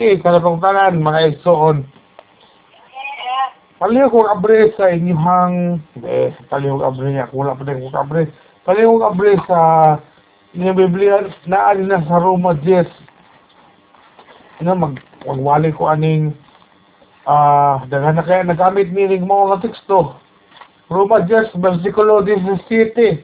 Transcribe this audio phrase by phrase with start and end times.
[0.00, 1.84] Eh, kalapang tanan, mga igsoon.
[3.76, 5.76] Paliw kong abre sa inyong,
[6.08, 8.32] eh, paliw kong abre niya, wala pa din kong abre.
[8.64, 9.58] Paliw kong abre sa
[10.56, 12.88] inyong Biblia, naali na sa Roma 10.
[14.64, 14.96] Ano, mag,
[15.28, 16.32] magwali ko aning,
[17.28, 20.16] ah, daghan na kaya nagamit meaning mo nga teksto.
[20.88, 23.20] Roma 10, versikulo 17.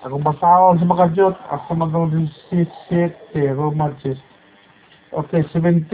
[0.00, 4.27] Ako basahon sa mga Diyos, ako magawang 17, Roma 10.
[5.08, 5.88] Okay, 17.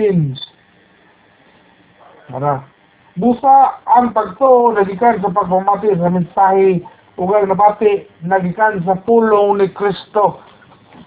[2.35, 2.67] Mara.
[3.15, 6.83] Busa ang pagto nagikan sa pagpamati sa mensahe
[7.15, 10.43] ugal na bati nagikan sa pulong ni Kristo.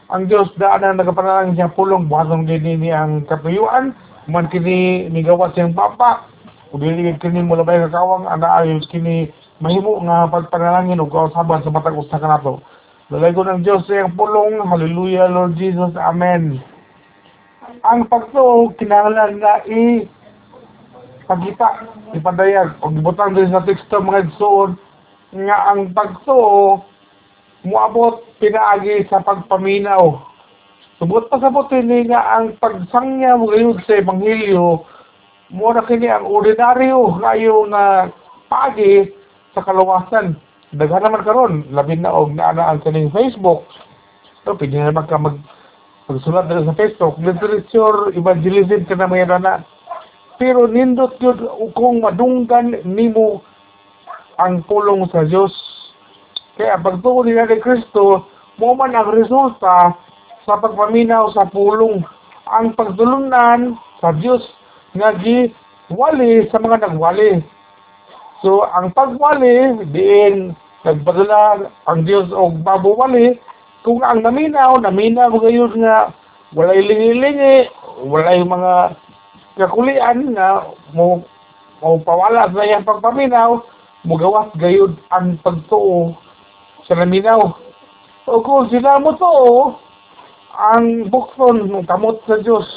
[0.08, 3.92] Ang Dios daan na nagapanalangin siya pulong buhatong din ni ang kapayuan
[4.32, 6.32] man kini nigawa siyang papa
[6.72, 11.76] uli kini mula ba yung kakawang ana ayon kini mahimo nga pagpanalangin ug kausaban sa
[11.76, 12.64] matag usa kanato.
[13.12, 14.64] Lalay ko ng Dios sa iyang pulong.
[14.64, 15.92] Hallelujah, Lord Jesus.
[16.00, 16.77] Amen.
[17.68, 20.08] Ang pagto kinahanglan nga i
[21.28, 21.68] pagkita
[22.16, 22.80] ipadayag.
[22.80, 24.80] Og butang din sa teksto mga igsoon
[25.36, 26.40] nga ang pagto
[27.68, 30.16] muabot pinaagi sa pagpaminaw.
[30.98, 31.52] Subot pa sa
[31.84, 34.82] ni nga ang pagsangya mo gayud sa ebanghelyo
[35.52, 38.12] mo na kini ang ordinaryo kayo nga
[38.52, 39.12] paagi
[39.56, 40.36] sa kalawasan
[40.76, 43.64] daghan naman karon labi na og naa ang kaning Facebook.
[44.44, 45.40] So pwede naman ka mag
[46.08, 49.56] magsulat na sa Facebook literature evangelism ka na na
[50.38, 51.38] pero nindot yun
[51.74, 53.42] kung madunggan nimo
[54.38, 55.50] ang pulong sa Diyos.
[56.58, 58.30] Kaya pagtuo nila ni Kristo,
[58.62, 59.98] mo man ang resulta
[60.46, 62.06] sa pagpaminaw sa pulong.
[62.54, 64.46] Ang pagtulunan sa Diyos
[64.94, 65.18] nga
[65.90, 67.42] wali sa mga nagwali.
[68.46, 70.54] So, ang pagwali, diin
[70.86, 73.42] nagpadala ang Diyos o babuwali,
[73.88, 76.12] kung ang naminaw, naminaw gayon nga
[76.52, 77.72] walay lingi-lingi,
[78.04, 79.00] walay mga
[79.56, 81.24] kakulian nga mo
[81.80, 83.64] mo pawala sa iyang pagpaminaw
[84.04, 86.20] mugawas gayud ang pagtuo
[86.84, 87.56] sa naminaw.
[88.28, 89.32] O kung sila mo to
[90.52, 92.68] ang bukton ng kamot sa Diyos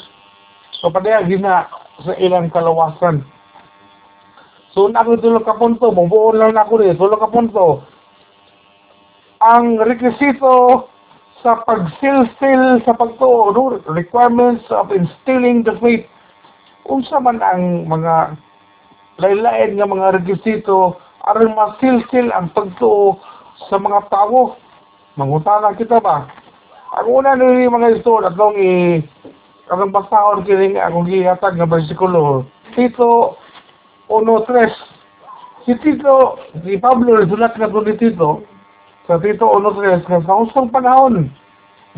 [0.79, 1.67] so padaya gina
[2.07, 3.19] sa ilang kalawasan.
[4.71, 7.83] So ako tulo ka punto mabuon lang ako rin tulo ka punto
[9.43, 10.87] ang rekisito
[11.41, 16.05] sa pagsilsil sa pagtuo requirements of instilling the faith
[16.89, 18.37] unsa man ang mga
[19.21, 23.21] laylain nga mga rekisito aron masilsil ang pagtuo
[23.69, 24.57] sa mga tao.
[25.19, 26.25] Mangutana kita ba?
[26.97, 28.99] Ang una ni mga ito, atong i
[29.69, 32.47] atong basahon kini akong gihatag nga bersikulo.
[32.73, 33.37] Tito
[34.09, 34.91] 1.3
[35.61, 38.41] Si Tito, si Pablo, sulat na ni Tito,
[39.09, 41.33] sa Tito 1.3, nga sa usang panahon,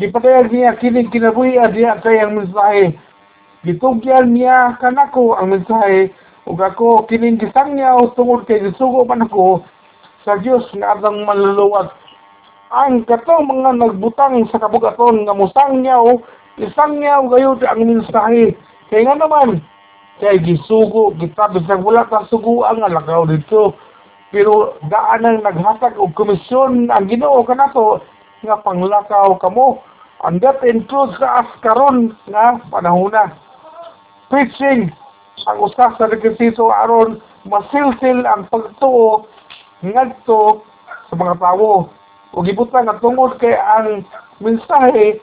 [0.00, 2.96] di patayag niya kining kinabuhi diya kayang mensahe.
[3.64, 6.12] Gitugyan niya kanako ang mensahe
[6.44, 9.64] ug ako kining gisangyaw tungod kay gisugo man ako
[10.24, 11.88] sa Dios nga atong manluluwag.
[12.74, 16.20] Ang katong mga nagbutang sa kabugaton nga musangyaw
[16.60, 18.52] isangyaw gayud ang mensahe.
[18.92, 19.64] Kay nga naman
[20.20, 23.74] kay gisugo kita bisag wala ta sugo ang lakaw dito
[24.34, 28.02] pero daan ang naghatag og komisyon ang Ginoo kanato
[28.42, 29.78] nga panglakaw kamo
[30.26, 33.30] and that includes sa askaron nga panahona
[34.26, 34.90] preaching
[35.46, 39.30] ang usa sa rekisito aron masilsil ang pagtuo
[39.86, 40.66] ngadto
[41.06, 41.86] sa mga tawo
[42.34, 44.02] ug gibutang nga tungod kay ang
[44.42, 45.22] mensahe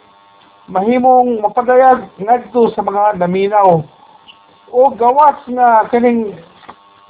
[0.71, 3.83] mahimong mapadayag ngadto sa mga naminaw.
[4.71, 6.31] O gawas nga kining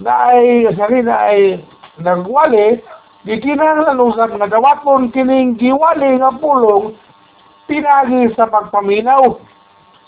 [0.01, 1.61] naay sari na ay
[2.01, 2.81] nagwali
[3.22, 6.97] di kinahanglan usab nga dawaton kining giwali nga pulong
[7.69, 9.38] pinagi sa pagpaminaw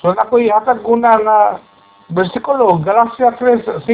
[0.02, 1.40] so nakoy hatag ko na nga
[2.14, 3.88] versikulo, Galacia 3.5.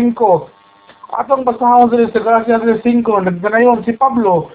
[1.09, 4.51] Atong basahon sa sa Galacia 3.5, nagdanayon si Pablo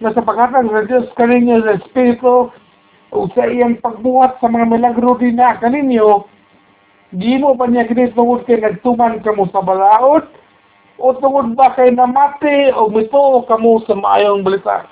[0.00, 2.50] na sa paghatag sa Diyos kaninyo sa Espiritu
[3.12, 6.24] o sa iyang pagbuhat sa mga milagro din na kaninyo,
[7.12, 10.24] di mo pa niya kinit tungod kay nagtuman kamo sa balaod
[11.02, 14.86] o tungod ba kay namati o mito kamo sa maayong balita.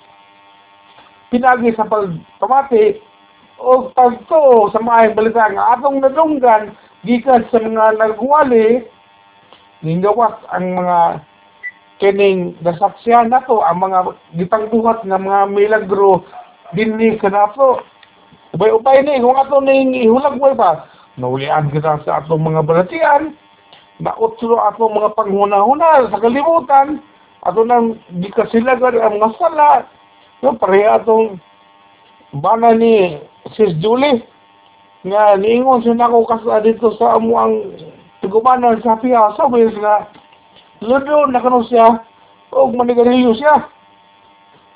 [1.31, 2.99] Pinagi sa pagpamati
[3.63, 6.75] o pagto sa maayong balita nga atong nadunggan
[7.07, 8.83] gikan sa mga nagwali
[9.87, 10.99] ningawas ang mga
[12.03, 16.27] kining nasaksihan nato ang mga gipangbuhat nga mga milagro
[16.75, 17.81] dinhi sa nato
[18.57, 20.85] ubay-ubay ni kung ato ning ihulag mo ba
[21.17, 23.37] naulian kita sa atong mga balatian
[24.01, 27.05] nautlo atong mga panghuna-huna sa kalibutan.
[27.45, 29.89] Ato nang gikasilagan ang mga sala
[30.45, 31.41] no pareha atong
[32.37, 33.17] bana ni
[33.57, 34.21] Sis Julie
[35.09, 37.73] nga niingon siya nako kasa dito sa amo ang
[38.21, 40.05] tigumanan sa piya sabi nga
[40.85, 42.05] ludo na kano siya
[42.53, 43.69] og manigarilyo siya.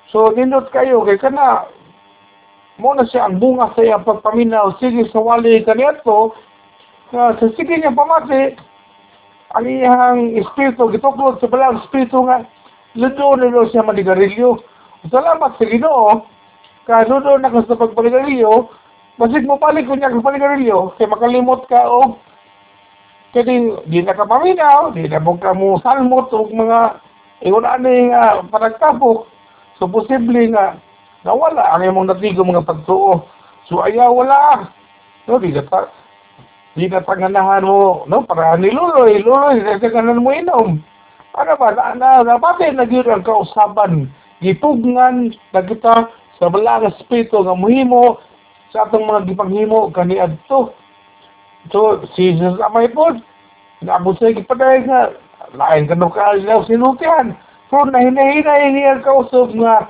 [0.09, 1.69] So nindot kayo kay kana
[2.81, 4.81] mo na siya ang bunga sa iyang pagpaminaw.
[4.81, 6.33] Sige sa wali kaniadto
[7.13, 8.57] nga sa sige niya pamati
[9.55, 12.43] ang espiritu gituklod sa balang espiritu nga
[12.99, 14.59] ludo na siya manigarilyo
[15.11, 16.27] salamat sa Ginoo
[16.85, 18.69] kaya ludo na ka sa pagpanigarilyo
[19.15, 22.19] Basig mo palik ko niya panigarilyo, kaya makalimot ka o
[23.31, 23.47] kaya
[23.87, 26.99] di na ka paminaw, di na mo ka mo salmot o mga
[27.47, 29.31] ingon ani nga panagtapok.
[29.79, 30.83] So posible nga
[31.23, 33.23] nawala ang imong natigo mga pagtuo.
[33.71, 34.67] So ayaw wala.
[35.31, 35.87] No, di ka
[36.75, 40.83] di ka tanganahan mo, no, para niluloy, luloy, di ka ganan mo inom.
[41.35, 44.11] Ano ba, na, na, dapat na yun ang kausaban.
[44.43, 48.19] Gitugnan na kita sa balang espiritu nga muhimo
[48.75, 50.75] sa atong mga gipanghimo kani adto.
[51.71, 53.15] So, si Jesus amay po,
[53.83, 55.15] naabot sa gipaday nga,
[55.55, 57.39] lain ka ka ilaw sinutihan.
[57.71, 59.89] So, nahinahinay niya kausap nga,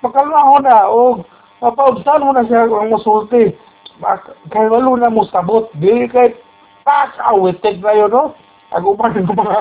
[0.00, 1.22] makalmaho na, o
[1.60, 3.52] mapaubsan mo na siya ang musulti.
[4.00, 6.32] Kaya walo na mo sabot, di kay
[6.88, 8.32] tak awitek na yun, no?
[8.72, 9.58] Aguman ng mga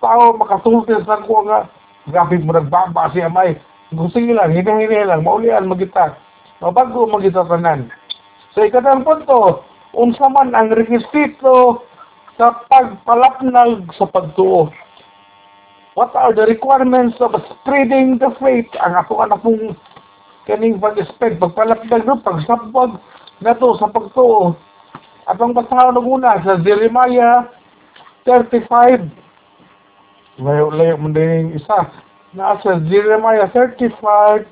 [0.00, 1.68] tao makasulti sa ko nga,
[2.08, 3.58] graphic mo nagbaba si amay.
[3.92, 6.16] Gusto lang, hinahinay lang, maulian magita.
[6.60, 7.92] Mabago magita tanan.
[8.52, 9.64] Sa ikatang punto,
[9.96, 11.84] unsa man ang rekisito
[12.36, 14.72] sa pagpalapnag sa pagtuo.
[15.98, 18.70] What are the requirements of spreading the faith?
[18.78, 19.74] Ang ako na pong
[20.46, 22.22] kaning pag-spread, pagpalapnag no,
[23.42, 24.56] na to sa pagtuo.
[25.28, 27.44] At ang ng una sa Jeremiah
[28.24, 31.92] 35, layo-layo mo din isa.
[32.32, 34.48] Nasa Jeremiah 35,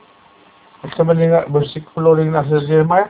[0.95, 3.09] sa mga versikulo rin nasa Jeremiah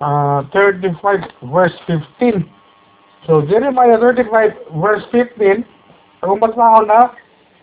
[0.00, 2.46] uh, 35 verse 15.
[3.26, 5.66] So Jeremiah 35 verse 15,
[6.22, 7.12] ang basahon na,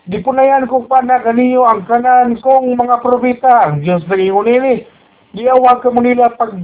[0.06, 4.20] di po na yan kung paana kaniyo ang kanan kong mga probita, ang Diyos na
[4.20, 4.84] ingon nini.
[5.32, 6.54] Di awag ka mo nila pag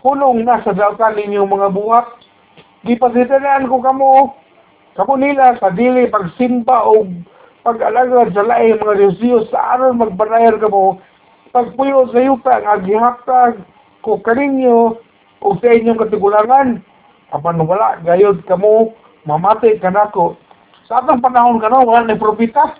[0.00, 2.20] hulong na sa dautan ninyo mga buwak.
[2.84, 4.32] Di pasitanaan ko kamo,
[4.96, 7.04] kamo nila sa dili pagsimba o
[7.60, 9.52] pag-alagad sa laing mga Diyos.
[9.52, 11.00] Sa aron magbanayar kamo
[11.52, 13.60] pagpuyo sa yuta nga gihatag
[14.00, 14.96] ko kaninyo
[15.44, 16.80] o sa inyong katigulangan.
[17.30, 18.96] Apan wala gayod kamo
[19.28, 20.40] mamati kanako
[20.90, 22.74] sa atong panahon kano wala na propeta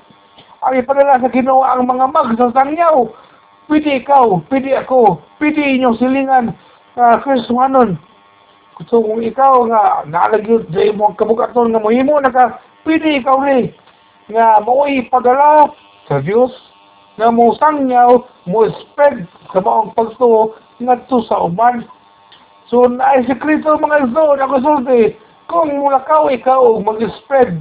[0.66, 3.06] ang ipadala sa Ginoo ang mga mag sa sangyaw.
[3.70, 6.50] Pwede ikaw pwede ako pwede inyong silingan
[6.96, 7.98] uh, Kristuhanon
[8.88, 12.56] so kung ikaw nga nalagyod sa imong kabukaton nga mohimo naka
[12.88, 13.70] pwede ikaw ni
[14.32, 15.68] nga mao'y padala
[16.08, 16.54] sa Dios
[17.20, 21.84] nga mo sangyaw mo spread sa maong pagtuo ngadto sa uban.
[22.72, 25.18] So, naay sekreto mga iso, nakasulti,
[25.50, 27.60] kung mulakaw ikaw mag-spread,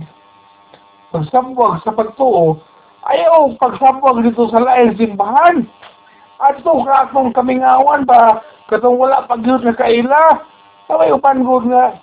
[1.12, 2.62] pagsabwag sa pagtuo,
[3.10, 5.66] ayaw pagsabwag dito sa laing simbahan.
[6.40, 10.45] At ito ka akong kamingawan ba, katong wala pagyod na kaila,
[10.86, 11.98] sabay upan ko nga,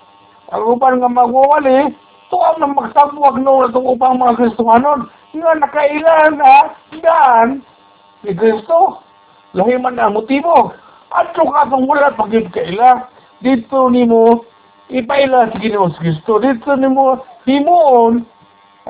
[0.51, 1.95] ang upan nga magwawali,
[2.27, 6.55] ito ang nang magsabwag no, itong upang mga Kristohanon, nga nakaila na,
[6.99, 7.63] daan,
[8.27, 8.99] ni Kristo.
[9.55, 10.75] Lahi man ang motibo.
[11.15, 13.07] At ka itong wala pagyod kaila,
[13.41, 14.43] dito ni mo,
[14.91, 16.43] ipaila sa Ginoo sa Kristo.
[16.43, 18.27] Dito ni mo, himuon,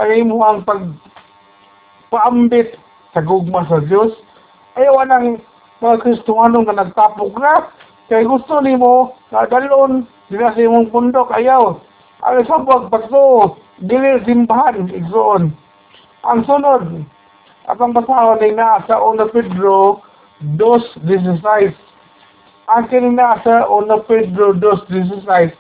[0.01, 0.81] ay mo ang pag
[2.09, 2.77] paambit
[3.13, 4.17] sa gugma sa Diyos.
[4.77, 5.41] Ayaw ng
[5.81, 7.69] mga Kristuhano nga nagtapok na.
[8.07, 11.79] Kaya gusto ni mo, kadalon, dila sa imong pundok, ayaw.
[12.23, 15.53] Ang sabag pagto, dili simbahan, igsoon.
[16.27, 17.07] Ang sunod,
[17.67, 20.01] at ang basahon ay nasa 1 Pedro
[20.55, 21.75] 2.16.
[22.67, 25.51] Ang kinina sa 1 Pedro 2.16,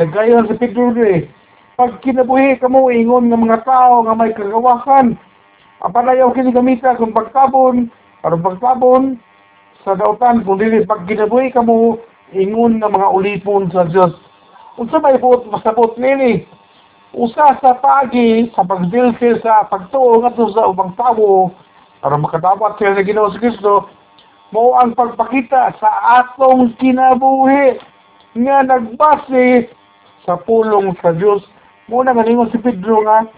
[0.00, 1.28] nagayon si Pedro eh,
[1.74, 5.18] pag kinabuhi ka mo, ingon ng mga tao nga may kagawakan,
[5.82, 7.90] apalayaw kinigamita kung pagtabon,
[8.22, 9.20] para pagtabon,
[9.84, 12.00] sa dautan, kung dili pag kinabuhi ka mo,
[12.32, 14.16] ingon ng mga ulipon sa Diyos.
[14.80, 16.48] Kung sa may buot, masabot nini,
[17.14, 21.54] usa sa pagi sa pagdilsil sa pagtuo ngadto sa ubang tawo
[22.02, 23.86] para makadapat sila sa Ginoo sa Kristo
[24.50, 25.90] mo ang pagpakita sa
[26.22, 27.78] atong kinabuhi
[28.34, 29.70] nga nagbase
[30.26, 31.46] sa pulong sa Dios
[31.86, 33.30] mo na ganingon si Pedro nga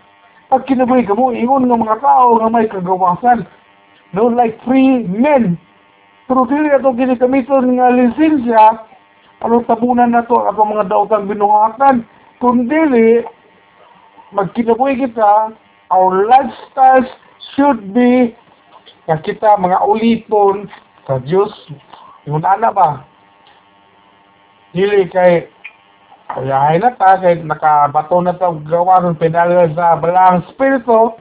[0.48, 3.44] pag kinabuhi ka mo ingon nga mga tao nga may kagawasan.
[4.16, 5.60] No like free men
[6.26, 8.64] pero dili ato ginigamiton nga lisensya
[9.42, 12.02] ano tabunan na to ang mga daotang binuhatan
[12.42, 13.22] kundi
[14.34, 15.54] magkinabuhi kita,
[15.94, 17.08] our lifestyles
[17.54, 18.34] should be
[19.06, 20.66] na kita mga ulipon
[21.06, 21.54] sa Diyos.
[22.26, 23.06] Yung ana ba?
[24.76, 25.48] dili kay
[26.36, 31.16] ayahay na ta kay nakabato na ta gawa ron pinala sa balang spirito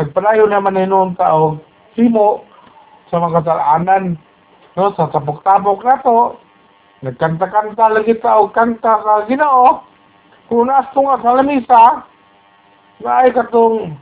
[0.00, 1.60] pagpalayo naman hinuon ta og
[2.00, 2.48] himo
[3.10, 4.14] sa mga kasalanan
[4.78, 6.38] no sa tapok-tapok na to
[7.02, 9.82] nagkanta-kanta lagi ta og kanta sa Ginoo.
[10.46, 11.82] Kung nasto nga sa lamisa
[13.02, 13.96] na ay katong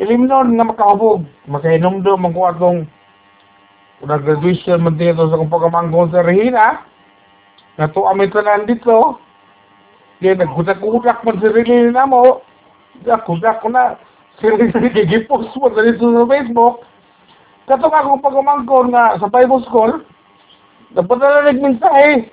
[0.00, 1.26] ilimnon nga makahubog.
[1.50, 2.78] Makainom do man ko atong
[4.04, 6.86] nag-graduation man dito sa kung pagkamangkong sa Regina
[7.76, 9.18] na to amit na dito
[10.18, 12.42] kaya nagkudak-kudak man sarili na mo.
[13.02, 13.94] Kudak ko na.
[14.38, 16.86] Sarili gigipost mo dito sa Facebook
[17.68, 20.00] katong akong pagkamangkong nga sa Bible School
[20.96, 22.32] napadala nagmensahe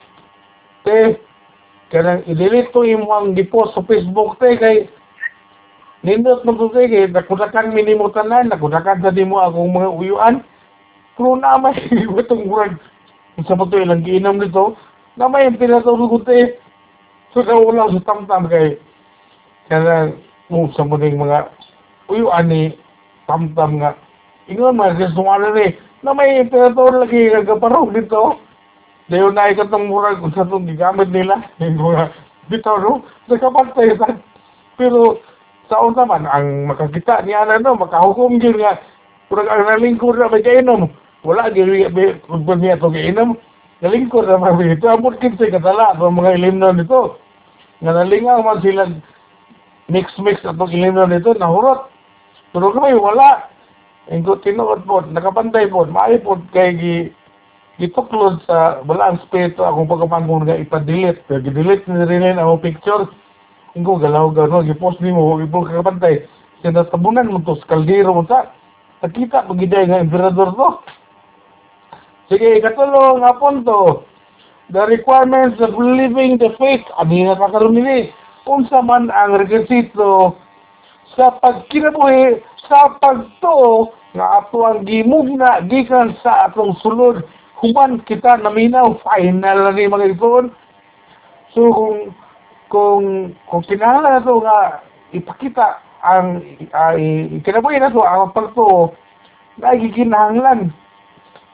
[0.87, 1.19] te
[1.91, 4.77] kanang i-delete to imo ang gipost sa Facebook te kay
[6.07, 10.35] nindot mo to kay nakudakan minimo tanan nakudakan sa di mo akong mga uyuan.
[11.19, 11.75] Pero na may
[12.23, 12.79] itong murag
[13.43, 14.79] sa mo to ilang giinom nito
[15.19, 16.55] na may pinatulog ko te.
[17.35, 18.79] So wala sa tamtam kay
[19.67, 20.15] kaya
[20.47, 21.51] mo sa mo mga
[22.07, 22.71] uyuan ni
[23.27, 24.04] tamtam nga
[24.49, 25.73] ingon man sa sumala ni
[26.05, 28.45] na may pinatulog lagi kagaparong dito
[29.05, 31.37] Dayo na ikatong murag kung itong gigamit nila.
[31.61, 32.09] Yung mga
[32.49, 33.05] bitaw, no?
[33.29, 34.17] Nakapantay sa.
[34.81, 35.21] Pero,
[35.69, 37.77] sa una man, ang makakita niya na, no?
[37.77, 38.81] Makahukom yun nga.
[39.29, 40.89] Kurang ang nalingkod na may kainom.
[41.21, 43.37] Wala, kung niya ito kainom.
[43.85, 44.89] Nalingkod na may ito.
[44.89, 47.21] Amot kinsay katala ang mga ilimnon nito.
[47.85, 48.89] Nga nalingaw man sila
[49.85, 51.93] mix-mix atong ilimnon nito, nahurot.
[52.57, 53.53] Pero kami, wala.
[54.05, 56.95] Ingko tinuod po, nakapantay po, maayo po kay gi
[57.81, 61.25] gituklod sa balang spirito akong pagkamangkong nga ipa-delete.
[61.27, 63.09] Pero gi-delete na rin ang picture.
[63.75, 66.23] Ingko galaw gano gi-post nimo ipo kakapantay.
[66.61, 67.75] Kaya natabunan mo to sa
[68.13, 68.53] mo sa.
[69.03, 70.69] Nakita pag giday nga emperador to.
[72.31, 74.07] Sige, ikatulo nga punto.
[74.73, 76.85] The requirements of living the faith.
[76.97, 78.09] Abi na kakaroon nili.
[78.45, 80.37] Unsa man ang rekisito
[81.13, 87.23] sa pagkinabuhi sa pagtuo nga ato ang gimugna gikan sa atong sulod.
[87.63, 90.51] Human kita naminaw final na ni mga ipon
[91.55, 92.11] so kung
[92.67, 94.59] kung kung kinahanglan na to nga
[95.15, 96.43] ipakita ang
[96.75, 96.93] uh,
[97.47, 98.91] kinabuhi na to ang pagtuo
[99.55, 100.75] na gikinahanglan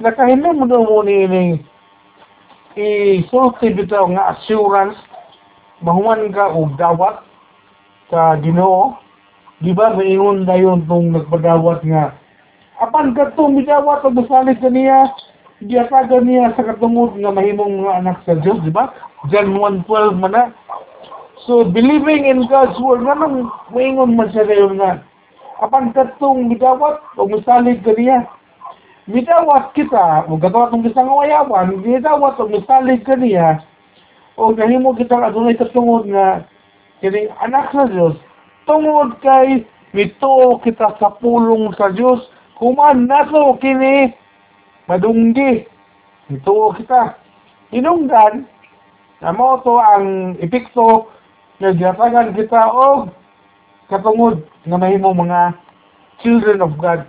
[0.01, 1.43] nakahinom mo mo ni ni
[2.75, 4.97] isulti bitaw nga assurance
[5.85, 7.21] mahuman ka og dawat
[8.09, 8.97] sa Ginoo
[9.61, 12.17] di ba maingon dayon tong nagpadawat nga
[12.81, 15.05] apan kadto midawat og masalig kaniya
[15.61, 18.89] giyatagan niya sa katungod nga mahimong mga anak sa Dios di ba?
[19.29, 20.43] John 1:12 man na.
[21.45, 25.05] So believing in God's word nganong maingon man siya dayon nga
[25.61, 28.25] apan kadtong midawat og masalig kaniya
[29.05, 33.61] midawat kita o gatawat ng isang wayawan midawat og masalig kaniya
[34.41, 36.49] o nahimo kita adunay katungod nga
[36.97, 38.17] kining anak sa Dios
[38.71, 42.23] tungod kay mituo kita sa pulong sa Dios
[42.55, 44.15] human nato kini
[44.87, 45.67] madunggi
[46.31, 47.19] mituo kita.
[47.75, 48.47] Inungdan
[49.19, 51.11] na mo to ang epekto
[51.59, 53.11] nga gihatagan kita og
[53.91, 55.51] katungod nga mahimo mga
[56.23, 57.03] children of God.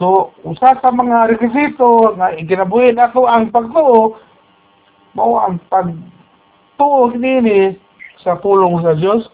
[0.00, 4.16] So usa sa mga rekisito nga ikinabuhi nato ang pagtuo
[5.12, 7.76] mao ang pagtuo nini
[8.24, 9.28] sa pulong sa Dios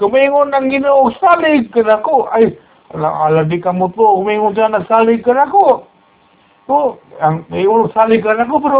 [0.00, 2.24] Kumingon ng ginoo, salig ka na ko.
[2.32, 2.56] Ay,
[2.96, 5.84] ala, ala di ka mo to, kumingon siya, nagsalig ka na ko.
[6.64, 8.78] So, ang mayroon salig ka na ko, pero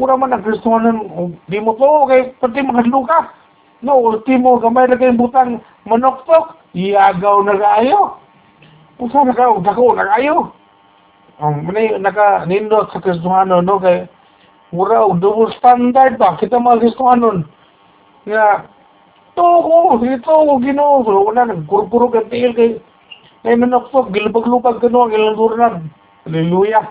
[0.00, 1.04] mura man ang Kristohanan,
[1.52, 3.28] di mo to, kay pati mga luka.
[3.84, 8.16] No, ultimo, gamay na kayong butang manoktok, iyagaw na kaayo.
[9.12, 10.48] Saan na ka, dako na kaayo.
[11.44, 14.08] Ang um, naka nindot sa Kristohanon, no, kay
[14.72, 17.44] mura, double standard ba, kita mga Kristohanon.
[18.24, 18.72] Nga,
[19.34, 21.02] ito ko, ito ko, ginoo.
[21.02, 22.78] So, wala, nagkurpuro ka tiil kay,
[23.42, 25.74] kay manoktok, gilubag-lubag ka no, ang ilang durnan.
[26.22, 26.86] Hallelujah.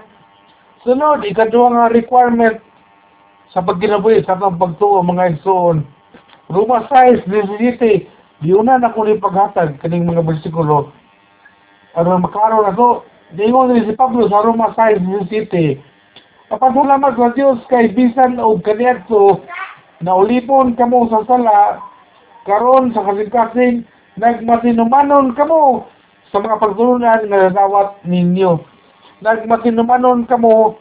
[0.84, 2.60] Sunod, ikaduha nga requirement
[3.56, 5.88] sa pagkinabuhi, sa atong pagtuo, mga igsoon.
[6.52, 10.92] Roma 6, 17, di una na ko ni paghatag kaning mga bersikulo.
[11.96, 13.08] Ano makaro na to,
[13.40, 15.80] di mo ni si Pablo sa Roma 6, 17.
[16.52, 19.40] Kapasalamat sa Diyos kay bisan o kaniyadto
[20.04, 21.80] na ulipon kamo sa sala
[22.44, 23.88] karon sa kasing-kasing
[24.20, 25.88] nagmatinumanon kamo
[26.30, 28.60] sa mga pagdulunan nga nadawat ninyo.
[29.24, 30.78] Nagmatinumanon kamo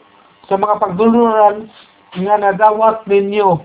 [0.49, 1.69] sa mga pagdulunan
[2.19, 3.63] nga nadawat ninyo.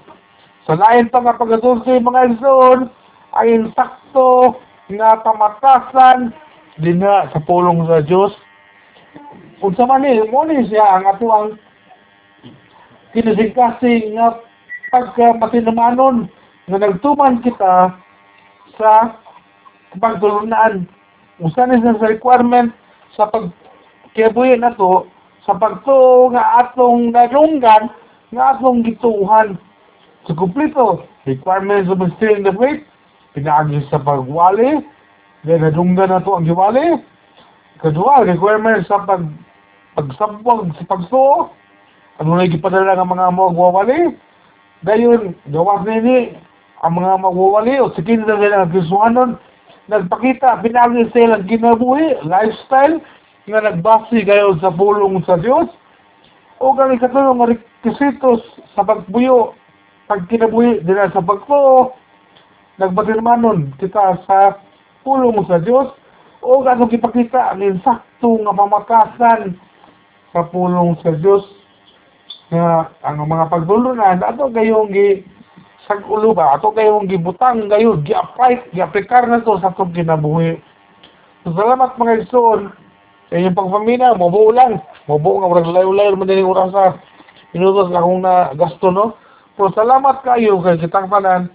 [0.69, 2.93] Sa lain pa nga pagdulce mga igsoon
[3.37, 4.61] ay insakto
[4.93, 6.33] nga pamatasan
[6.81, 8.33] din na sa pulong sa Dios.
[9.59, 11.59] Unsa man ni mo ni siya ang atuang
[13.17, 14.39] kinasing-kasing nga
[14.93, 16.31] pagka patinumanon
[16.69, 17.97] nga nagtuman kita
[18.77, 18.93] sa
[19.97, 20.85] pagtulunan.
[21.41, 22.69] Usa ni sa requirement
[23.17, 23.49] sa pag
[24.13, 25.09] kibuhi na to
[25.49, 27.89] sa pagtuo nga atong nalunggan
[28.37, 29.57] nga atong gituuhan.
[30.29, 32.85] Sa kumplito, requirements of still in the faith,
[33.33, 34.85] pinaagi sa pagwali,
[35.49, 37.01] then nadunggan na to ang giwali.
[37.81, 39.25] Kadua, requirements sa pag
[39.97, 41.49] pagsabwag sa pagtuo,
[42.21, 44.01] ano na gipadala ng mga magwawali.
[44.85, 46.35] Dayon, gawas nini,
[46.83, 49.31] ang mga magwawali o sikin na sila ng Krisuhanon,
[49.91, 53.03] nagpakita, pinagi sila ang ginabuhi, lifestyle,
[53.49, 55.67] nga nagbasi kayo sa pulong sa Diyos,
[56.61, 58.43] o kami katulong nga requisitos
[58.77, 59.57] sa pagbuyo,
[60.07, 61.97] pag kinabuhi nila sa pagtuo,
[62.79, 64.61] nagbatirmanon kita sa
[65.03, 65.91] pulong sa Diyos,
[66.43, 69.59] o kano ipakita ang insakto nga pamakasan
[70.31, 71.43] sa pulong sa Diyos
[72.49, 75.21] nga ang mga pagdulunan ato gayong gi
[75.89, 76.55] sa ulo ba?
[76.61, 80.61] Ato gayong gibutang gayon gi-apply gi-aplikar na to sa atong kinabuhi.
[81.43, 82.69] So, salamat mga igsoon
[83.33, 84.85] sa inyong pagpamina mabuo lang.
[85.09, 87.01] Mabuo nga murag layo-layo man din oras sa
[87.57, 89.17] inutos akong na gasto no?
[89.57, 91.49] Pero salamat kayo kay kitang tanan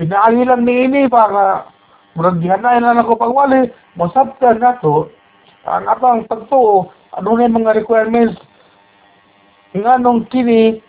[0.00, 1.68] pinaagi lang ni ini para
[2.16, 3.68] murag gihanay na nako pagwali.
[4.00, 5.12] Masabtan nato
[5.68, 8.40] ang atong pagtuo ano na yung mga requirements?
[9.76, 10.80] Nga nung kini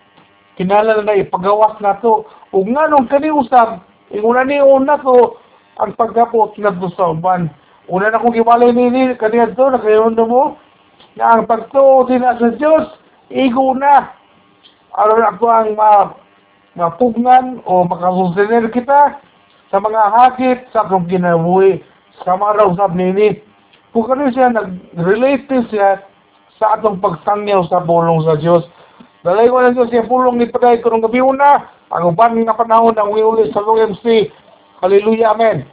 [0.57, 2.25] kinala na ipagawas na to.
[2.51, 5.37] O nga nung kani usab inguna ni una to
[5.77, 7.53] ang pagkapot na to sa uban.
[7.87, 10.57] Una na kong gibalay nini kaniya to nakayon mo
[11.15, 12.85] na ang pagtuo din sa Diyos
[13.29, 14.11] igo na.
[14.97, 16.17] Aron ako ang ma
[16.77, 19.17] mapugnan o makakonsider kita
[19.73, 21.81] sa mga hakit sa akong kinabuhi
[22.21, 23.41] sa mga rausap nini
[23.93, 26.05] kung kano siya nag-relate siya
[26.61, 28.65] sa atong pagtangyaw sa pulong sa Diyos.
[29.27, 32.55] Dalay ko na Diyos siya pulong ni Paday ko nung gabi una, ang uban nga
[32.55, 34.31] panahon ang wiuli sa Lord MC.
[34.79, 35.67] Hallelujah, Amen.